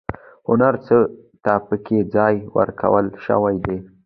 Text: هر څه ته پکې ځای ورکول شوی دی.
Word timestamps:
هر 0.63 0.75
څه 0.85 0.95
ته 1.43 1.53
پکې 1.67 1.97
ځای 2.15 2.35
ورکول 2.57 3.05
شوی 3.25 3.55
دی. 3.65 3.77